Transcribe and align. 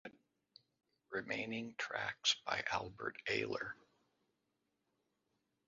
Remaining 1.11 1.75
tracks 1.77 2.33
by 2.43 2.63
Albert 2.71 3.17
Ayler. 3.27 3.73